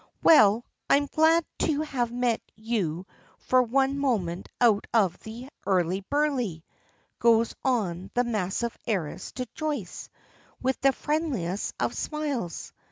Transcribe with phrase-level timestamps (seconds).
[0.23, 3.05] "Well, I'm glad to have met you
[3.37, 6.65] for one moment out of the hurly burly,"
[7.19, 10.09] goes on the massive heiress to Joyce,
[10.59, 12.73] with the friendliest of smiles.